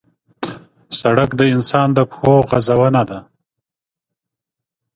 [0.99, 3.19] سړک د انسان د پښو غزونه ده.